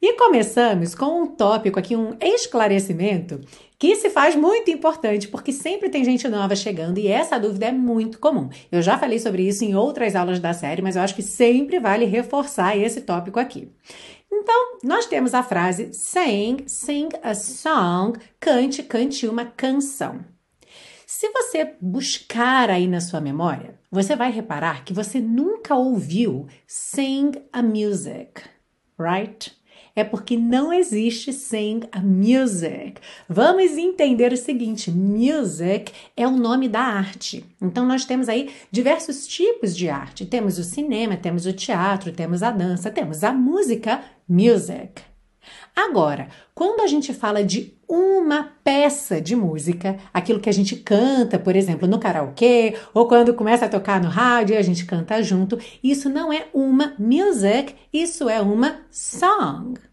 E 0.00 0.12
começamos 0.12 0.94
com 0.94 1.22
um 1.22 1.26
tópico 1.26 1.76
aqui, 1.76 1.96
um 1.96 2.16
esclarecimento 2.20 3.40
que 3.76 3.96
se 3.96 4.08
faz 4.10 4.36
muito 4.36 4.70
importante 4.70 5.26
porque 5.26 5.52
sempre 5.52 5.88
tem 5.88 6.04
gente 6.04 6.28
nova 6.28 6.54
chegando 6.54 6.98
e 6.98 7.08
essa 7.08 7.38
dúvida 7.38 7.66
é 7.66 7.72
muito 7.72 8.20
comum. 8.20 8.48
Eu 8.70 8.80
já 8.80 8.96
falei 8.96 9.18
sobre 9.18 9.42
isso 9.42 9.64
em 9.64 9.74
outras 9.74 10.14
aulas 10.14 10.38
da 10.38 10.52
série, 10.52 10.82
mas 10.82 10.94
eu 10.94 11.02
acho 11.02 11.16
que 11.16 11.22
sempre 11.22 11.80
vale 11.80 12.04
reforçar 12.04 12.76
esse 12.76 13.00
tópico 13.00 13.40
aqui. 13.40 13.72
Então, 14.30 14.78
nós 14.84 15.06
temos 15.06 15.34
a 15.34 15.42
frase 15.42 15.92
sing, 15.92 16.58
sing 16.68 17.08
a 17.20 17.34
song, 17.34 18.20
cante, 18.38 18.84
cante 18.84 19.26
uma 19.26 19.46
canção. 19.46 20.24
Se 21.04 21.28
você 21.30 21.74
buscar 21.80 22.70
aí 22.70 22.86
na 22.86 23.00
sua 23.00 23.20
memória, 23.20 23.80
você 23.90 24.14
vai 24.14 24.30
reparar 24.30 24.84
que 24.84 24.92
você 24.92 25.18
nunca 25.18 25.74
ouviu 25.74 26.46
sing 26.68 27.32
a 27.52 27.62
music, 27.62 28.42
right? 28.96 29.57
É 29.94 30.04
porque 30.04 30.36
não 30.36 30.72
existe 30.72 31.32
sing 31.32 31.80
a 31.90 32.00
music. 32.00 33.00
Vamos 33.28 33.72
entender 33.72 34.32
o 34.32 34.36
seguinte: 34.36 34.90
music 34.90 35.92
é 36.16 36.26
o 36.26 36.36
nome 36.36 36.68
da 36.68 36.80
arte. 36.80 37.44
Então 37.60 37.84
nós 37.84 38.04
temos 38.04 38.28
aí 38.28 38.50
diversos 38.70 39.26
tipos 39.26 39.76
de 39.76 39.88
arte. 39.88 40.24
Temos 40.24 40.58
o 40.58 40.64
cinema, 40.64 41.16
temos 41.16 41.46
o 41.46 41.52
teatro, 41.52 42.12
temos 42.12 42.42
a 42.42 42.50
dança, 42.50 42.90
temos 42.90 43.24
a 43.24 43.32
música, 43.32 44.02
music. 44.28 45.02
Agora, 45.74 46.28
quando 46.54 46.80
a 46.80 46.86
gente 46.86 47.14
fala 47.14 47.42
de 47.42 47.74
uma 47.88 48.52
peça 48.62 49.20
de 49.20 49.34
música, 49.34 49.96
aquilo 50.12 50.40
que 50.40 50.48
a 50.48 50.52
gente 50.52 50.76
canta, 50.76 51.38
por 51.38 51.56
exemplo, 51.56 51.88
no 51.88 51.98
karaokê, 51.98 52.76
ou 52.92 53.08
quando 53.08 53.32
começa 53.32 53.64
a 53.64 53.68
tocar 53.68 54.00
no 54.00 54.08
rádio 54.08 54.54
e 54.54 54.58
a 54.58 54.62
gente 54.62 54.84
canta 54.84 55.22
junto, 55.22 55.58
isso 55.82 56.08
não 56.08 56.32
é 56.32 56.46
uma 56.52 56.94
music, 56.98 57.74
isso 57.92 58.28
é 58.28 58.40
uma 58.40 58.82
song 58.90 59.87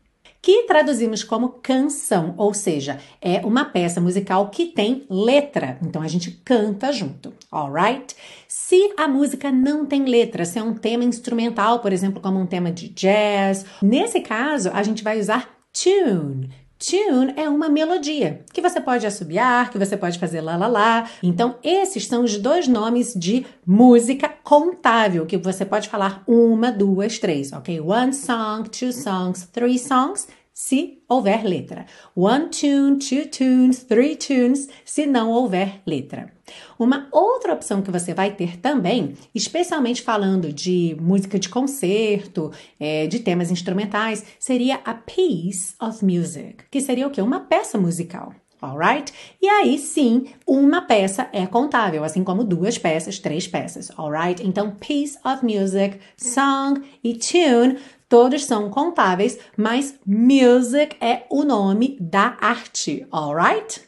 que 0.46 0.66
traduzimos 0.68 1.24
como 1.24 1.58
canção, 1.64 2.36
ou 2.38 2.54
seja, 2.54 3.00
é 3.20 3.44
uma 3.44 3.66
peça 3.66 4.00
musical 4.00 4.48
que 4.52 4.68
tem 4.68 5.04
letra. 5.10 5.80
Então 5.82 6.04
a 6.04 6.08
gente 6.08 6.30
canta 6.46 6.94
junto, 6.94 7.34
alright? 7.52 8.16
Se 8.48 8.94
a 8.96 9.08
música 9.08 9.52
não 9.52 9.88
tem 9.88 10.06
letra, 10.06 10.46
se 10.46 10.60
é 10.60 10.64
um 10.64 10.76
tema 10.76 11.04
instrumental, 11.04 11.80
por 11.80 11.92
exemplo, 11.92 12.22
como 12.22 12.40
um 12.40 12.46
tema 12.46 12.72
de 12.72 12.90
jazz, 12.90 13.66
nesse 13.82 14.22
caso 14.22 14.70
a 14.72 14.84
gente 14.84 15.04
vai 15.04 15.20
usar 15.20 15.50
tune. 15.74 16.45
Tune 16.86 17.34
é 17.36 17.50
uma 17.50 17.68
melodia 17.68 18.42
que 18.54 18.62
você 18.62 18.80
pode 18.80 19.08
assobiar, 19.08 19.72
que 19.72 19.80
você 19.80 19.98
pode 19.98 20.20
fazer 20.20 20.40
lá 20.40 20.56
lá 20.56 20.68
lá. 20.68 21.10
Então, 21.24 21.56
esses 21.64 22.06
são 22.06 22.24
os 22.24 22.38
dois 22.38 22.68
nomes 22.68 23.14
de 23.16 23.44
música 23.66 24.30
contável, 24.44 25.26
que 25.26 25.36
você 25.36 25.66
pode 25.66 25.90
falar 25.90 26.24
uma, 26.28 26.72
duas, 26.72 27.18
três, 27.18 27.52
ok? 27.52 27.82
One 27.82 28.14
song, 28.14 28.70
two 28.70 28.94
songs, 28.94 29.48
three 29.52 29.80
songs, 29.80 30.28
se 30.56 31.04
houver 31.10 31.44
letra. 31.44 31.86
One 32.16 32.48
tune, 32.48 32.98
two 32.98 33.26
tunes, 33.26 33.84
three 33.84 34.16
tunes, 34.16 34.70
se 34.86 35.06
não 35.06 35.30
houver 35.30 35.82
letra. 35.86 36.32
Uma 36.80 37.10
outra 37.12 37.54
opção 37.54 37.82
que 37.82 37.92
você 37.92 38.14
vai 38.14 38.32
ter 38.32 38.58
também, 38.58 39.18
especialmente 39.34 40.02
falando 40.02 40.54
de 40.54 40.96
música 41.02 41.38
de 41.38 41.50
concerto, 41.50 42.54
é, 42.80 43.06
de 43.06 43.20
temas 43.20 43.52
instrumentais, 43.52 44.24
seria 44.40 44.76
a 44.86 44.94
piece 44.94 45.76
of 45.82 46.04
music, 46.06 46.64
que 46.72 46.80
seria 46.80 47.06
o 47.06 47.12
quê? 47.12 47.22
Uma 47.22 47.42
peça 47.42 47.78
musical. 47.78 48.34
Alright? 48.62 49.14
E 49.42 49.48
aí 49.48 49.78
sim, 49.78 50.28
uma 50.48 50.82
peça 50.82 51.30
é 51.34 51.46
contável, 51.46 52.04
assim 52.04 52.24
como 52.24 52.46
duas 52.46 52.78
peças, 52.78 53.20
três 53.20 53.46
peças. 53.46 53.92
Alright? 53.98 54.42
Então, 54.48 54.72
piece 54.72 55.20
of 55.26 55.44
music, 55.44 56.00
song 56.18 56.82
e 57.04 57.14
tune 57.16 57.78
Todos 58.16 58.46
são 58.46 58.70
contáveis, 58.70 59.38
mas 59.58 60.00
music 60.08 60.96
é 61.02 61.24
o 61.30 61.44
nome 61.44 61.98
da 62.00 62.38
arte, 62.40 63.06
alright? 63.12 63.84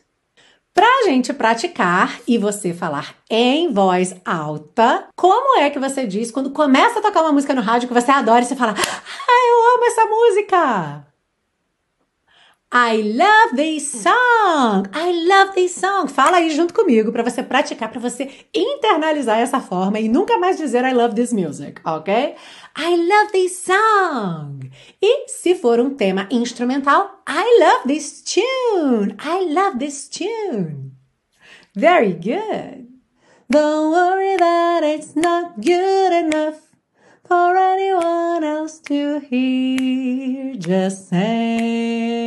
Pra 0.73 1.05
gente 1.05 1.31
praticar 1.31 2.19
e 2.27 2.37
você 2.37 2.73
falar 2.73 3.15
em 3.29 3.71
voz 3.71 4.17
alta, 4.25 5.07
como 5.15 5.59
é 5.59 5.69
que 5.69 5.79
você 5.79 6.05
diz 6.05 6.29
quando 6.29 6.49
começa 6.51 6.99
a 6.99 7.01
tocar 7.01 7.21
uma 7.21 7.31
música 7.31 7.53
no 7.53 7.61
rádio 7.61 7.87
que 7.87 7.93
você 7.93 8.11
adora 8.11 8.41
e 8.41 8.45
você 8.45 8.53
fala: 8.57 8.73
Ah, 8.73 9.47
eu 9.47 9.75
amo 9.75 9.85
essa 9.85 10.05
música! 10.05 11.06
I 12.79 13.01
love 13.01 13.55
this 13.55 13.91
song. 13.91 14.87
I 14.93 15.11
love 15.27 15.55
this 15.55 15.73
song. 15.73 16.07
Fala 16.07 16.37
aí 16.37 16.51
junto 16.51 16.75
comigo 16.75 17.11
para 17.11 17.23
você 17.23 17.41
praticar, 17.41 17.89
para 17.89 17.99
você 17.99 18.29
internalizar 18.53 19.39
essa 19.39 19.59
forma 19.59 19.99
e 19.99 20.07
nunca 20.07 20.37
mais 20.37 20.57
dizer 20.57 20.85
I 20.85 20.93
love 20.93 21.15
this 21.15 21.33
music, 21.33 21.81
ok? 21.83 22.35
I 22.77 22.95
love 22.95 23.31
this 23.31 23.63
song. 23.65 24.69
E 25.01 25.27
se 25.27 25.55
for 25.55 25.79
um 25.79 25.95
tema 25.95 26.27
instrumental, 26.29 27.23
I 27.27 27.59
love 27.59 27.87
this 27.87 28.21
tune. 28.21 29.15
I 29.25 29.51
love 29.51 29.79
this 29.79 30.07
tune. 30.07 30.91
Very 31.75 32.13
good. 32.13 32.85
Don't 33.49 33.91
worry 33.91 34.37
that 34.37 34.83
it's 34.83 35.15
not 35.15 35.55
good 35.55 36.13
enough 36.13 36.67
for 37.27 37.57
anyone 37.57 38.43
else 38.43 38.79
to 38.81 39.19
hear. 39.19 40.55
Just 40.57 41.09
sing, 41.09 42.26